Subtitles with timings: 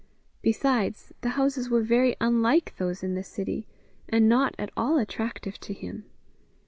[0.41, 3.67] Besides, the houses were very unlike those in the city,
[4.09, 6.05] and not at all attractive to him.